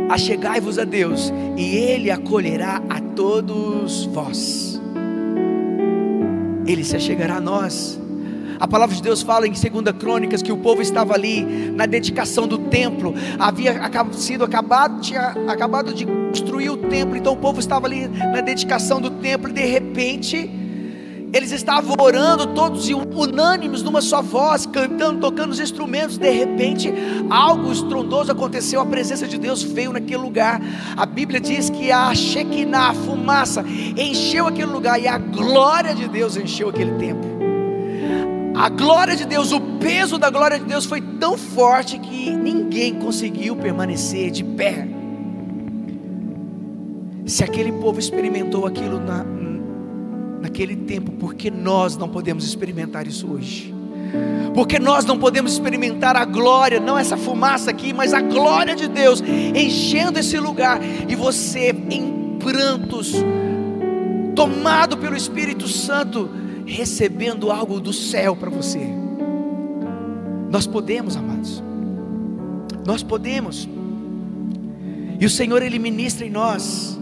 [0.09, 4.81] Achegai-vos a Deus, e ele acolherá a todos vós.
[6.65, 7.99] Ele se achegará a nós.
[8.59, 9.63] A palavra de Deus fala em 2
[9.99, 11.43] Crônicas que o povo estava ali
[11.73, 13.73] na dedicação do templo, havia
[14.13, 18.99] sido acabado, tinha acabado de construir o templo, então o povo estava ali na dedicação
[18.99, 20.49] do templo, e de repente
[21.33, 26.17] eles estavam orando todos unânimes numa só voz, cantando, tocando os instrumentos.
[26.17, 26.91] De repente,
[27.29, 30.61] algo estrondoso aconteceu, a presença de Deus veio naquele lugar.
[30.95, 33.63] A Bíblia diz que a Shekinah, a fumaça,
[33.97, 37.36] encheu aquele lugar e a glória de Deus encheu aquele templo.
[38.57, 42.95] A glória de Deus, o peso da glória de Deus foi tão forte que ninguém
[42.95, 44.87] conseguiu permanecer de pé.
[47.23, 49.23] Se aquele povo experimentou aquilo na,
[50.41, 53.71] naquele tempo, porque nós não podemos experimentar isso hoje?
[54.55, 58.87] Porque nós não podemos experimentar a glória, não essa fumaça aqui, mas a glória de
[58.87, 59.21] Deus
[59.53, 63.13] enchendo esse lugar e você em prantos,
[64.35, 68.87] tomado pelo Espírito Santo, recebendo algo do céu para você.
[70.51, 71.63] Nós podemos, amados.
[72.85, 73.67] Nós podemos.
[75.19, 76.99] E o Senhor ele ministra em nós.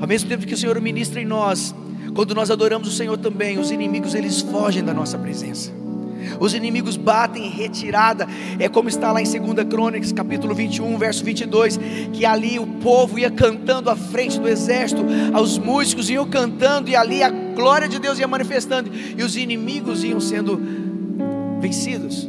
[0.00, 1.74] Ao mesmo tempo que o Senhor ministra em nós,
[2.14, 5.70] quando nós adoramos o Senhor também, os inimigos eles fogem da nossa presença.
[6.38, 8.26] Os inimigos batem em retirada,
[8.58, 11.78] é como está lá em 2 Crônicas, capítulo 21, verso 22,
[12.12, 15.04] que ali o povo ia cantando à frente do exército,
[15.40, 20.02] os músicos iam cantando e ali a glória de Deus ia manifestando e os inimigos
[20.04, 20.60] iam sendo
[21.60, 22.28] vencidos.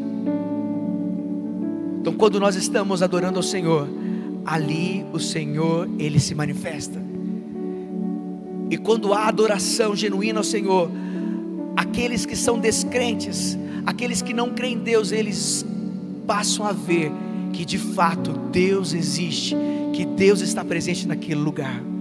[2.00, 3.88] Então, quando nós estamos adorando ao Senhor,
[4.46, 7.02] ali o Senhor ele se manifesta.
[8.70, 10.92] E quando há adoração genuína ao Senhor,
[11.76, 15.66] aqueles que são descrentes, aqueles que não creem em Deus, eles
[16.28, 17.12] passam a ver
[17.54, 19.56] que de fato Deus existe,
[19.94, 21.93] que Deus está presente naquele lugar.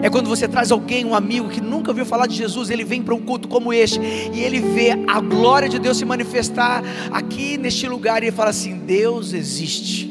[0.00, 3.02] É quando você traz alguém, um amigo que nunca ouviu falar de Jesus, ele vem
[3.02, 7.58] para um culto como este e ele vê a glória de Deus se manifestar aqui
[7.58, 10.10] neste lugar e ele fala assim: Deus existe.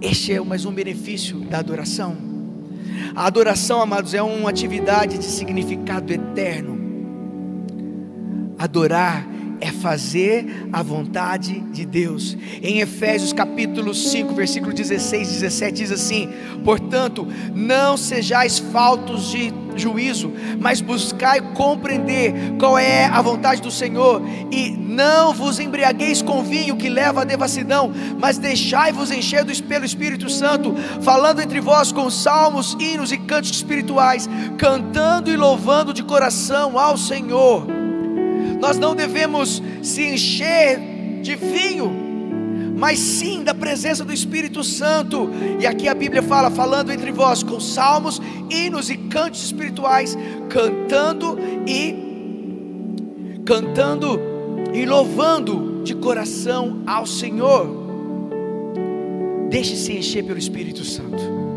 [0.00, 2.16] Este é mais um benefício da adoração.
[3.14, 6.78] A adoração, amados, é uma atividade de significado eterno.
[8.58, 9.26] Adorar
[9.60, 12.36] é fazer a vontade de Deus.
[12.62, 16.28] Em Efésios capítulo 5, versículo 16, 17 diz assim:
[16.64, 24.20] "Portanto, não sejais faltos de juízo, mas buscai compreender qual é a vontade do Senhor,
[24.50, 30.28] e não vos embriagueis com vinho que leva à devassidão, mas deixai-vos encher pelo Espírito
[30.28, 36.78] Santo, falando entre vós com salmos, hinos e cantos espirituais, cantando e louvando de coração
[36.78, 37.77] ao Senhor."
[38.60, 40.78] Nós não devemos se encher
[41.22, 41.90] de vinho,
[42.76, 45.30] mas sim da presença do Espírito Santo.
[45.60, 50.16] E aqui a Bíblia fala, falando entre vós com salmos, hinos e cantos espirituais,
[50.48, 52.08] cantando e
[53.44, 54.20] cantando
[54.74, 57.88] e louvando de coração ao Senhor.
[59.48, 61.47] Deixe-se encher pelo Espírito Santo.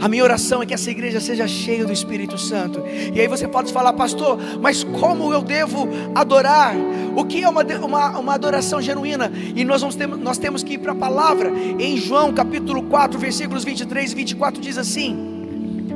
[0.00, 2.82] A minha oração é que essa igreja seja cheia do Espírito Santo.
[3.14, 6.74] E aí você pode falar, pastor, mas como eu devo adorar?
[7.14, 9.30] O que é uma, uma, uma adoração genuína?
[9.54, 11.52] E nós, vamos ter, nós temos que ir para a palavra.
[11.78, 15.14] Em João capítulo 4, versículos 23 e 24 diz assim: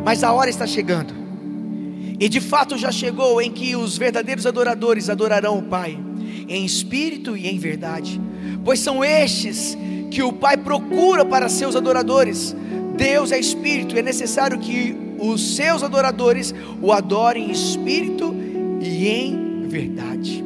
[0.05, 1.15] Mas a hora está chegando,
[2.21, 5.99] e de fato já chegou, em que os verdadeiros adoradores adorarão o Pai,
[6.47, 8.21] em espírito e em verdade,
[8.63, 9.79] pois são estes
[10.11, 12.55] que o Pai procura para seus adoradores.
[12.97, 18.35] Deus é espírito, é necessário que os seus adoradores o adorem em espírito
[18.81, 20.45] e em verdade.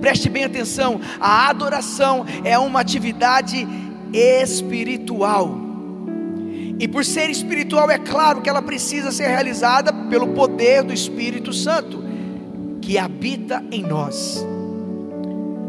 [0.00, 3.66] Preste bem atenção, a adoração é uma atividade
[4.12, 5.60] espiritual.
[6.78, 11.52] E por ser espiritual, é claro que ela precisa ser realizada pelo poder do Espírito
[11.52, 12.02] Santo,
[12.80, 14.44] que habita em nós.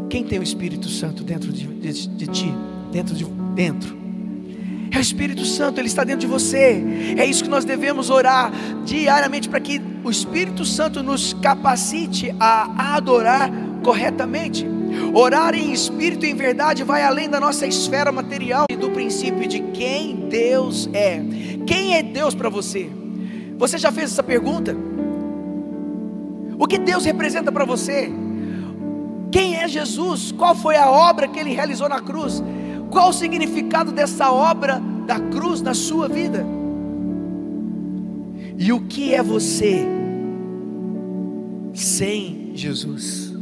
[0.09, 2.53] Quem tem o Espírito Santo dentro de, de, de ti?
[2.91, 4.04] Dentro de dentro
[4.95, 6.83] é o Espírito Santo, ele está dentro de você.
[7.17, 8.51] É isso que nós devemos orar
[8.85, 13.51] diariamente para que o Espírito Santo nos capacite a adorar
[13.83, 14.65] corretamente.
[15.13, 19.45] Orar em espírito e em verdade vai além da nossa esfera material e do princípio
[19.45, 21.21] de quem Deus é.
[21.67, 22.89] Quem é Deus para você?
[23.57, 24.75] Você já fez essa pergunta?
[26.57, 28.09] O que Deus representa para você?
[29.31, 30.31] Quem é Jesus?
[30.31, 32.41] Qual foi a obra que ele realizou na cruz?
[32.89, 36.45] Qual o significado dessa obra da cruz na sua vida?
[38.57, 39.85] E o que é você
[41.73, 43.33] sem Jesus?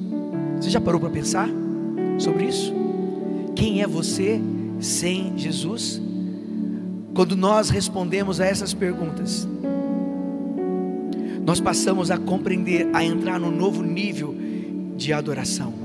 [0.59, 1.49] Você já parou para pensar
[2.17, 2.73] sobre isso?
[3.55, 4.41] Quem é você
[4.79, 6.01] sem Jesus?
[7.13, 9.47] Quando nós respondemos a essas perguntas,
[11.45, 14.35] nós passamos a compreender, a entrar no novo nível
[14.95, 15.82] de adoração.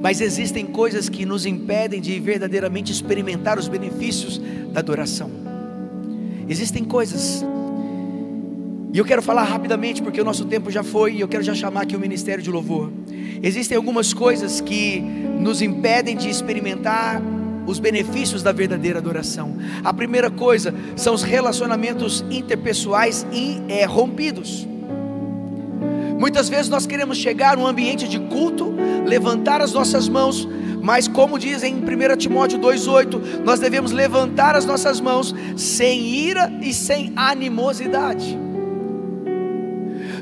[0.00, 4.40] Mas existem coisas que nos impedem de verdadeiramente experimentar os benefícios
[4.72, 5.30] da adoração.
[6.48, 7.44] Existem coisas,
[8.92, 11.54] e eu quero falar rapidamente porque o nosso tempo já foi, e eu quero já
[11.54, 12.92] chamar aqui o ministério de louvor.
[13.42, 17.22] Existem algumas coisas que nos impedem de experimentar
[17.66, 19.56] os benefícios da verdadeira adoração.
[19.84, 23.26] A primeira coisa são os relacionamentos interpessoais
[23.68, 24.66] é, rompidos.
[26.22, 28.72] Muitas vezes nós queremos chegar num ambiente de culto,
[29.04, 30.48] levantar as nossas mãos,
[30.80, 36.48] mas como diz em 1 Timóteo 2,8, nós devemos levantar as nossas mãos sem ira
[36.62, 38.38] e sem animosidade.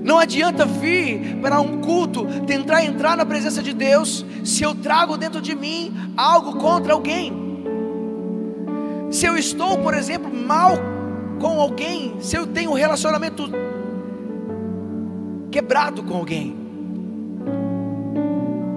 [0.02, 5.18] Não adianta vir para um culto, tentar entrar na presença de Deus, se eu trago
[5.18, 7.30] dentro de mim algo contra alguém.
[9.10, 10.78] Se eu estou, por exemplo, mal
[11.38, 13.50] com alguém, se eu tenho um relacionamento
[15.50, 16.54] quebrado com alguém.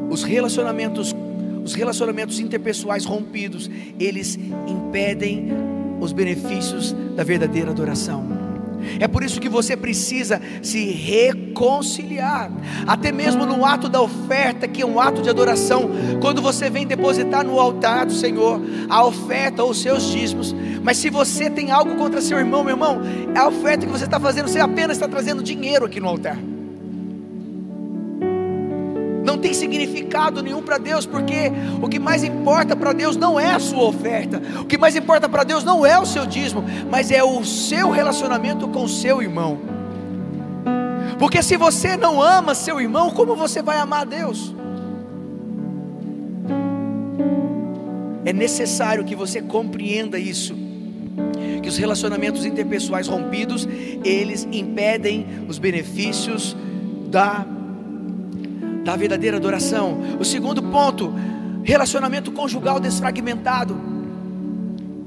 [0.10, 1.16] Os relacionamentos,
[1.64, 3.70] os relacionamentos interpessoais rompidos,
[4.00, 5.52] eles impedem
[6.00, 8.44] os benefícios da verdadeira adoração.
[9.00, 12.52] É por isso que você precisa se reconciliar,
[12.86, 16.86] até mesmo no ato da oferta, que é um ato de adoração, quando você vem
[16.86, 20.54] depositar no altar do Senhor a oferta ou os seus dízimos.
[20.84, 23.02] Mas se você tem algo contra seu irmão, meu irmão,
[23.36, 26.38] a oferta que você está fazendo, você apenas está trazendo dinheiro aqui no altar
[29.44, 33.60] tem significado nenhum para Deus, porque o que mais importa para Deus não é a
[33.60, 37.22] sua oferta, o que mais importa para Deus não é o seu dízimo, mas é
[37.22, 39.60] o seu relacionamento com o seu irmão.
[41.20, 44.56] Porque se você não ama seu irmão, como você vai amar Deus?
[48.24, 50.56] É necessário que você compreenda isso.
[51.62, 53.68] Que os relacionamentos interpessoais rompidos,
[54.06, 56.56] eles impedem os benefícios
[57.10, 57.46] da
[58.84, 60.00] da verdadeira adoração.
[60.20, 61.14] O segundo ponto,
[61.64, 63.94] relacionamento conjugal desfragmentado.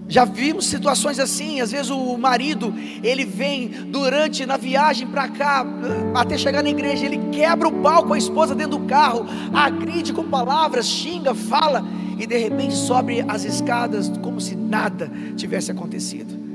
[0.08, 2.72] Já vimos situações assim, às vezes o marido,
[3.02, 5.66] ele vem durante na viagem para cá,
[6.14, 10.12] até chegar na igreja, ele quebra o pau com a esposa dentro do carro, agride
[10.12, 11.84] com palavras, xinga, fala
[12.16, 16.45] e de repente sobe as escadas como se nada tivesse acontecido.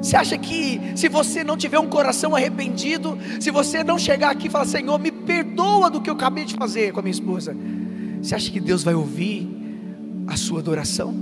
[0.00, 4.46] Você acha que se você não tiver um coração arrependido, se você não chegar aqui
[4.46, 7.56] e falar, Senhor, me perdoa do que eu acabei de fazer com a minha esposa,
[8.22, 9.48] você acha que Deus vai ouvir
[10.26, 11.14] a sua adoração?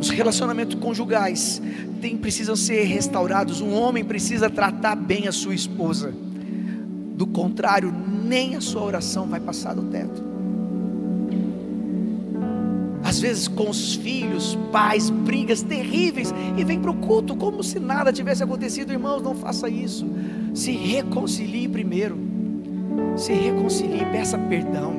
[0.00, 1.62] Os relacionamentos conjugais
[2.00, 3.60] tem, precisam ser restaurados.
[3.60, 6.12] Um homem precisa tratar bem a sua esposa.
[7.14, 10.31] Do contrário, nem a sua oração vai passar do teto
[13.22, 18.12] vezes com os filhos, pais, brigas terríveis, e vem para o culto como se nada
[18.12, 18.92] tivesse acontecido.
[18.92, 20.06] Irmãos, não faça isso.
[20.52, 22.18] Se reconcilie primeiro.
[23.16, 24.94] Se reconcilie, peça perdão.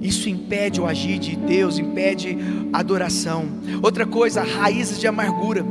[0.00, 2.36] Isso impede o agir de Deus, impede
[2.72, 3.46] a adoração.
[3.82, 5.64] Outra coisa, raízes de amargura.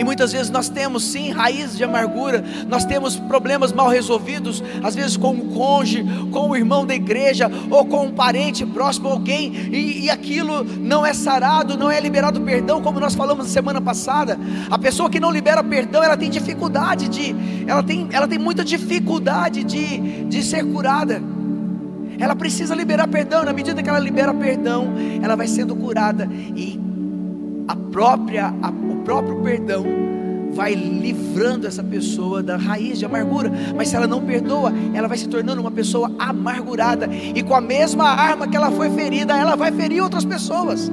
[0.00, 4.94] E muitas vezes nós temos sim raízes de amargura, nós temos problemas mal resolvidos, às
[4.94, 9.52] vezes com o cônjuge, com o irmão da igreja, ou com um parente próximo, alguém,
[9.70, 13.78] e, e aquilo não é sarado, não é liberado perdão, como nós falamos na semana
[13.78, 14.38] passada.
[14.70, 17.36] A pessoa que não libera perdão, ela tem dificuldade de,
[17.66, 21.22] ela tem, ela tem muita dificuldade de, de ser curada.
[22.18, 26.26] Ela precisa liberar perdão, na medida que ela libera perdão, ela vai sendo curada
[26.56, 26.88] e
[27.70, 29.84] a própria, a, o próprio perdão
[30.52, 33.48] vai livrando essa pessoa da raiz de amargura.
[33.76, 37.08] Mas se ela não perdoa, ela vai se tornando uma pessoa amargurada.
[37.12, 40.90] E com a mesma arma que ela foi ferida, ela vai ferir outras pessoas.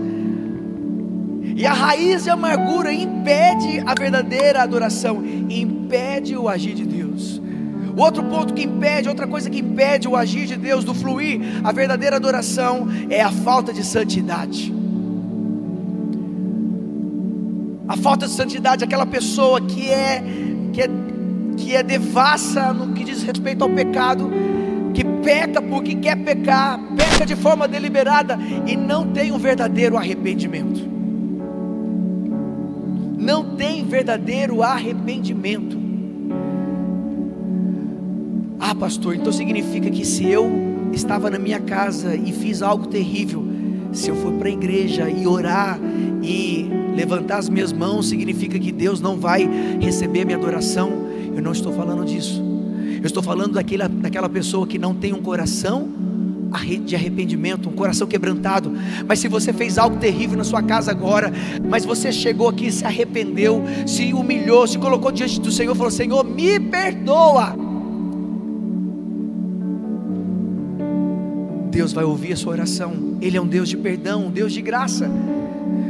[1.56, 7.42] E a raiz de amargura impede a verdadeira adoração, impede o agir de Deus.
[7.98, 11.72] Outro ponto que impede, outra coisa que impede o agir de Deus, do fluir, a
[11.72, 14.77] verdadeira adoração, é a falta de santidade.
[17.88, 20.24] A falta de santidade, aquela pessoa que é
[20.74, 20.90] que é
[21.58, 24.30] que é devassa no que diz respeito ao pecado,
[24.94, 30.88] que peca porque quer pecar, peca de forma deliberada e não tem um verdadeiro arrependimento.
[33.18, 35.78] Não tem verdadeiro arrependimento.
[38.60, 40.50] Ah, pastor, então significa que se eu
[40.94, 43.46] estava na minha casa e fiz algo terrível,
[43.92, 45.80] se eu for para a igreja e orar
[46.22, 49.48] e levantar as minhas mãos significa que Deus não vai
[49.80, 50.92] receber minha adoração.
[51.36, 52.44] Eu não estou falando disso.
[53.00, 55.88] Eu estou falando daquela, daquela pessoa que não tem um coração
[56.84, 58.72] de arrependimento, um coração quebrantado.
[59.08, 61.32] Mas se você fez algo terrível na sua casa agora,
[61.70, 66.24] mas você chegou aqui, se arrependeu, se humilhou, se colocou diante do Senhor, falou: Senhor,
[66.26, 67.56] me perdoa.
[71.70, 73.18] Deus vai ouvir a sua oração.
[73.22, 75.12] Ele é um Deus de perdão, um Deus de graça.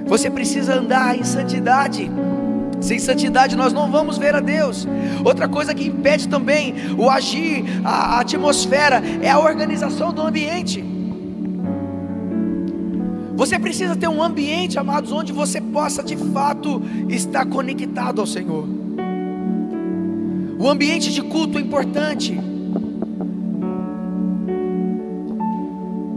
[0.07, 2.09] Você precisa andar em santidade.
[2.79, 4.87] Sem santidade nós não vamos ver a Deus.
[5.23, 10.83] Outra coisa que impede também o agir, a atmosfera, é a organização do ambiente.
[13.35, 18.67] Você precisa ter um ambiente, amados, onde você possa de fato estar conectado ao Senhor.
[20.59, 22.39] O ambiente de culto é importante.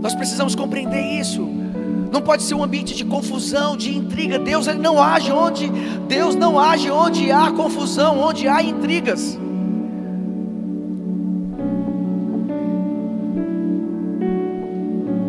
[0.00, 1.59] Nós precisamos compreender isso.
[2.12, 4.38] Não pode ser um ambiente de confusão, de intriga.
[4.38, 5.68] Deus ele não age onde
[6.08, 9.38] Deus não age onde há confusão, onde há intrigas.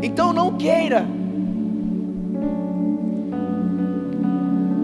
[0.02, 1.06] Então não queira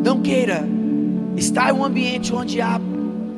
[0.08, 0.66] Não queira
[1.36, 2.80] estar em um ambiente onde há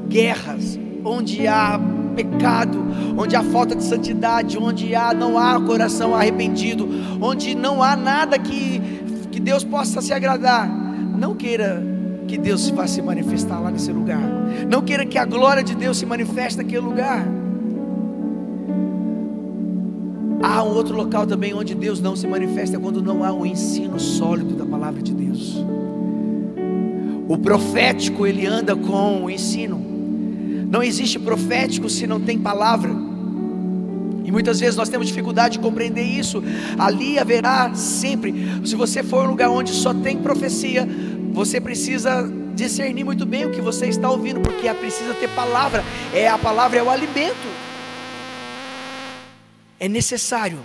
[0.08, 1.80] guerras, onde há
[2.10, 2.80] pecado,
[3.18, 6.88] onde há falta de santidade, onde há, não há coração arrependido,
[7.22, 8.82] onde não há nada que,
[9.32, 10.68] que Deus possa se agradar.
[10.68, 11.84] Não queira
[12.28, 14.22] que Deus vá se manifestar lá nesse lugar.
[14.70, 17.26] Não queira que a glória de Deus se manifeste naquele lugar.
[20.42, 23.46] Há um outro local também onde Deus não se manifesta é quando não há um
[23.46, 25.64] ensino sólido da palavra de Deus.
[27.28, 29.89] O profético ele anda com o ensino.
[30.70, 32.92] Não existe profético se não tem palavra.
[34.24, 36.44] E muitas vezes nós temos dificuldade de compreender isso.
[36.78, 38.34] Ali haverá sempre.
[38.64, 40.88] Se você for um lugar onde só tem profecia,
[41.32, 45.84] você precisa discernir muito bem o que você está ouvindo, porque é precisa ter palavra.
[46.14, 47.48] É a palavra é o alimento.
[49.80, 50.60] É necessário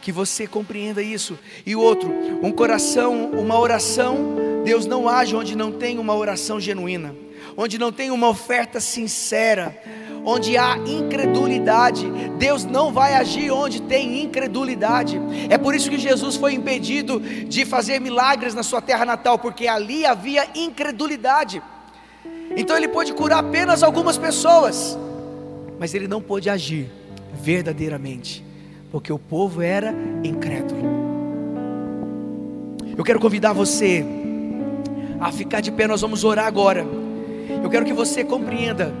[0.00, 1.36] que você compreenda isso.
[1.66, 4.36] E outro, um coração, uma oração
[4.68, 7.14] Deus não age onde não tem uma oração genuína,
[7.60, 9.76] onde não tem uma oferta sincera,
[10.24, 12.08] onde há incredulidade.
[12.38, 15.20] Deus não vai agir onde tem incredulidade.
[15.50, 19.66] É por isso que Jesus foi impedido de fazer milagres na sua terra natal, porque
[19.66, 21.60] ali havia incredulidade.
[22.56, 24.96] Então ele pôde curar apenas algumas pessoas,
[25.80, 26.88] mas ele não pôde agir
[27.42, 28.44] verdadeiramente,
[28.88, 29.92] porque o povo era
[30.22, 31.08] incrédulo.
[32.96, 34.04] Eu quero convidar você
[35.18, 37.07] a ficar de pé, nós vamos orar agora.
[37.48, 38.92] Eu quero que você compreenda.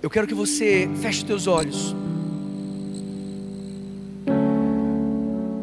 [0.00, 1.96] Eu quero que você feche os teus olhos.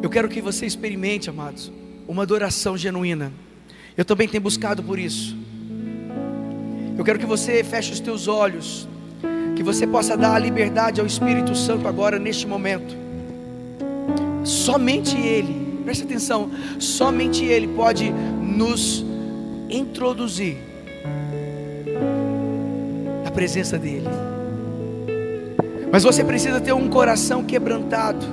[0.02, 1.72] Eu quero que você experimente, amados,
[2.08, 3.32] uma adoração genuína.
[3.96, 5.36] Eu também tenho buscado por isso.
[6.98, 8.88] Eu quero que você feche os teus olhos,
[9.56, 12.96] que você possa dar a liberdade ao Espírito Santo agora neste momento.
[14.44, 19.04] Somente Ele, preste atenção, somente Ele pode nos
[19.68, 20.56] introduzir
[23.24, 24.08] na presença dEle.
[25.92, 28.24] Mas você precisa ter um coração quebrantado.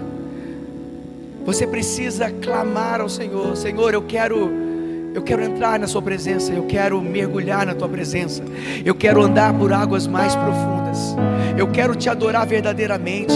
[1.46, 4.70] Você precisa clamar ao Senhor: Senhor, eu quero.
[5.12, 8.44] Eu quero entrar na Sua presença, eu quero mergulhar na Tua presença,
[8.86, 11.16] eu quero andar por águas mais profundas,
[11.58, 13.34] eu quero te adorar verdadeiramente,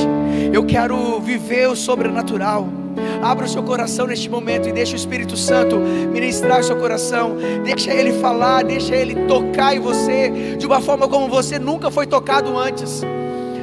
[0.53, 2.82] eu quero viver o sobrenatural.
[3.21, 7.35] Abra o seu coração neste momento e deixa o Espírito Santo ministrar o seu coração.
[7.63, 12.05] Deixa ele falar, deixa ele tocar em você de uma forma como você nunca foi
[12.05, 13.01] tocado antes.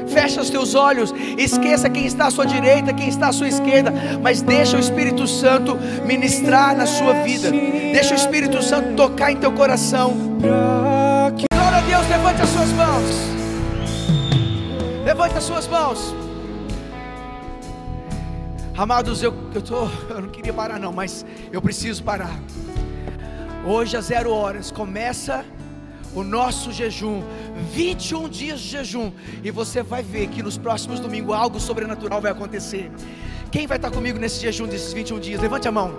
[0.07, 3.93] Fecha os teus olhos, esqueça quem está à sua direita, quem está à sua esquerda,
[4.21, 7.51] mas deixa o Espírito Santo ministrar na sua vida.
[7.51, 10.15] Deixa o Espírito Santo tocar em teu coração.
[10.41, 13.05] Glória a Deus, levante as suas mãos.
[15.05, 16.20] Levante as suas mãos.
[18.77, 22.39] Amados, eu, eu, tô, eu não queria parar não, mas eu preciso parar.
[23.67, 25.45] Hoje às zero horas começa
[26.15, 27.23] o nosso jejum,
[27.73, 29.13] 21 dias de jejum,
[29.45, 32.91] e você vai ver que nos próximos domingos algo sobrenatural vai acontecer.
[33.51, 35.41] Quem vai estar comigo nesse jejum desses 21 dias?
[35.41, 35.95] Levante a mão.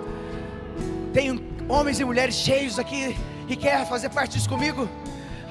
[1.12, 3.16] Tem homens e mulheres cheios aqui
[3.46, 4.88] que quer fazer parte disso comigo?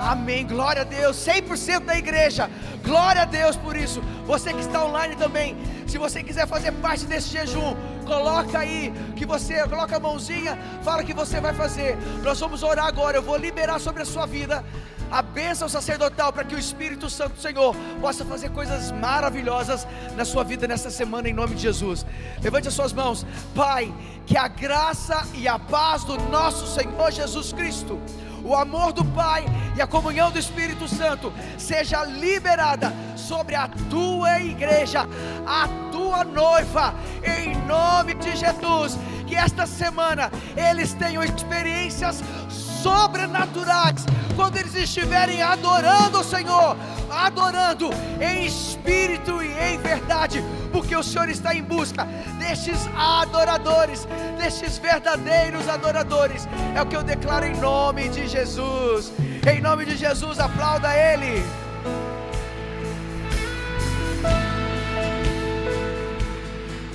[0.02, 0.47] Amém.
[0.47, 1.16] Glória a Deus.
[1.18, 2.49] 100% da igreja.
[2.84, 4.02] Glória a Deus por isso.
[4.26, 7.76] Você que está online também, se você quiser fazer parte desse jejum,
[8.06, 11.97] coloca aí que você coloca a mãozinha, fala que você vai fazer.
[12.24, 13.18] Nós vamos orar agora.
[13.18, 14.66] Eu vou liberar sobre a sua vida
[15.12, 19.86] a bênção sacerdotal para que o Espírito Santo do Senhor possa fazer coisas maravilhosas
[20.16, 22.06] na sua vida nesta semana em nome de Jesus.
[22.41, 23.26] Levante as suas mãos.
[23.54, 23.93] Pai,
[24.26, 27.99] que a graça e a paz do nosso Senhor Jesus Cristo
[28.44, 34.39] o amor do Pai e a comunhão do Espírito Santo seja liberada sobre a tua
[34.39, 35.08] igreja,
[35.46, 38.98] a tua noiva, em nome de Jesus.
[39.28, 46.76] Que esta semana eles tenham experiências sobrenaturais quando eles estiverem adorando o Senhor,
[47.10, 47.89] adorando
[48.20, 52.07] em espírito e em verdade porque o Senhor está em busca
[52.39, 54.07] destes adoradores,
[54.38, 56.47] destes verdadeiros adoradores.
[56.76, 59.11] É o que eu declaro em nome de Jesus.
[59.51, 61.43] Em nome de Jesus, aplauda Ele.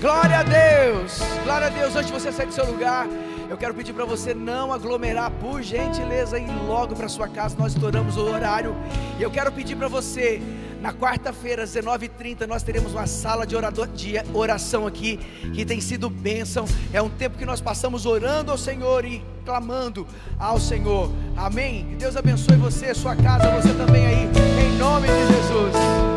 [0.00, 1.96] Glória a Deus, glória a Deus.
[1.96, 3.06] Antes de você sair do seu lugar,
[3.48, 7.56] eu quero pedir para você não aglomerar, por gentileza, ir logo para sua casa.
[7.58, 8.76] Nós estouramos o horário.
[9.18, 10.42] E eu quero pedir para você,
[10.86, 15.18] na quarta-feira, às 19h30, nós teremos uma sala de, orador, de oração aqui,
[15.52, 16.64] que tem sido bênção.
[16.92, 20.06] É um tempo que nós passamos orando ao Senhor e clamando
[20.38, 21.10] ao Senhor.
[21.36, 21.86] Amém?
[21.90, 24.30] Que Deus abençoe você, sua casa, você também aí,
[24.64, 26.15] em nome de Jesus.